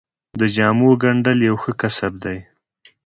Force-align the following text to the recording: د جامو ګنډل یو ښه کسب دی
د 0.39 0.41
جامو 0.55 0.89
ګنډل 1.01 1.39
یو 1.49 1.55
ښه 1.63 1.71
کسب 1.81 2.13
دی 2.23 2.37